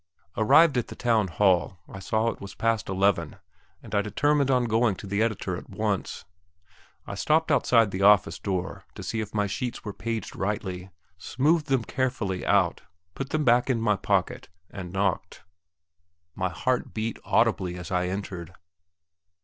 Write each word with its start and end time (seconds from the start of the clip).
Arrived 0.35 0.79
at 0.79 0.87
the 0.87 0.95
Town 0.95 1.27
Hall 1.27 1.77
I 1.87 1.99
saw 1.99 2.25
that 2.25 2.37
it 2.37 2.41
was 2.41 2.55
past 2.55 2.89
eleven, 2.89 3.35
and 3.83 3.93
I 3.93 4.01
determined 4.01 4.49
on 4.49 4.63
going 4.65 4.95
to 4.95 5.05
the 5.05 5.21
editor 5.21 5.55
at 5.55 5.69
once. 5.69 6.25
I 7.05 7.13
stopped 7.13 7.51
outside 7.51 7.91
the 7.91 8.01
office 8.01 8.39
door 8.39 8.83
to 8.95 9.03
see 9.03 9.19
if 9.21 9.35
my 9.35 9.45
sheets 9.45 9.85
were 9.85 9.93
paged 9.93 10.35
rightly, 10.35 10.89
smoothed 11.19 11.67
them 11.67 11.83
carefully 11.83 12.43
out, 12.43 12.81
put 13.13 13.29
them 13.29 13.43
back 13.45 13.69
in 13.69 13.79
my 13.79 13.95
pocket, 13.95 14.49
and 14.71 14.91
knocked. 14.91 15.43
My 16.33 16.49
heart 16.49 16.95
beat 16.95 17.19
audibly 17.23 17.77
as 17.77 17.91
I 17.91 18.07
entered. 18.07 18.55